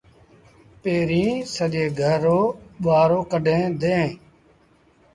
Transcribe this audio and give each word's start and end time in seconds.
پيريٚݩ 0.81 1.45
سڄي 1.55 1.85
گھر 1.99 2.17
رو 2.25 2.39
ٻوهآرو 2.81 3.19
ڪڍيٚن 3.31 3.67
ديٚݩ۔ 3.81 4.09